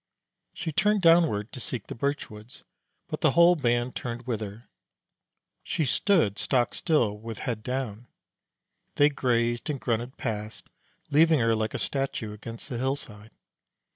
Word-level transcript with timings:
She 0.55 0.71
turned 0.71 1.03
downward 1.03 1.51
to 1.51 1.59
seek 1.59 1.85
the 1.85 1.93
birch 1.93 2.27
woods, 2.27 2.63
but 3.07 3.21
the 3.21 3.33
whole 3.33 3.55
band 3.55 3.95
turned 3.95 4.25
with 4.25 4.41
her. 4.41 4.67
She 5.61 5.85
stood 5.85 6.39
stock 6.39 6.73
still, 6.73 7.19
with 7.19 7.37
head 7.37 7.61
down. 7.61 8.07
They 8.95 9.09
grazed 9.09 9.69
and 9.69 9.79
grunted 9.79 10.17
past, 10.17 10.71
leaving 11.11 11.39
her 11.39 11.53
like 11.55 11.75
a 11.75 11.77
statue 11.77 12.33
against 12.33 12.67
the 12.67 12.79
hillside. 12.79 13.29